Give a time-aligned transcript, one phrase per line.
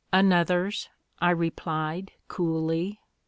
[0.11, 3.01] "Another's," I replied, coolly.